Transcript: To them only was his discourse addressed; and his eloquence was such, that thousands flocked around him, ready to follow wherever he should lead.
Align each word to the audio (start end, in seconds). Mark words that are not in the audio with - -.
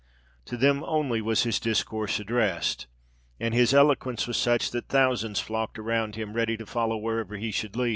To 0.45 0.57
them 0.57 0.83
only 0.87 1.21
was 1.21 1.43
his 1.43 1.59
discourse 1.59 2.19
addressed; 2.19 2.87
and 3.39 3.53
his 3.53 3.71
eloquence 3.71 4.25
was 4.25 4.35
such, 4.35 4.71
that 4.71 4.87
thousands 4.87 5.39
flocked 5.39 5.77
around 5.77 6.15
him, 6.15 6.33
ready 6.33 6.57
to 6.57 6.65
follow 6.65 6.97
wherever 6.97 7.37
he 7.37 7.51
should 7.51 7.75
lead. 7.75 7.89